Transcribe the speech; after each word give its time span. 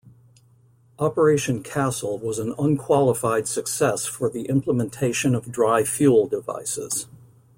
"Operation 0.97 1.61
Castle" 1.61 2.17
was 2.17 2.39
an 2.39 2.55
unqualified 2.57 3.47
success 3.47 4.07
for 4.07 4.31
the 4.31 4.45
implementation 4.49 5.35
of 5.35 5.51
dry 5.51 5.83
fuel 5.83 6.25
devices. 6.27 7.05